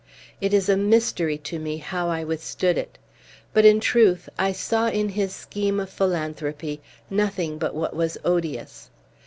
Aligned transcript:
It 0.41 0.51
is 0.51 0.67
a 0.67 0.75
mystery 0.75 1.37
to 1.37 1.59
me 1.59 1.77
how 1.77 2.09
I 2.09 2.23
withstood 2.23 2.75
it. 2.75 2.97
But, 3.53 3.65
in 3.65 3.79
truth, 3.79 4.29
I 4.35 4.51
saw 4.51 4.87
in 4.87 5.09
his 5.09 5.31
scheme 5.31 5.79
of 5.79 5.91
philanthropy 5.91 6.81
nothing 7.11 7.59
but 7.59 7.75
what 7.75 7.95
was 7.95 8.17
odious. 8.25 8.89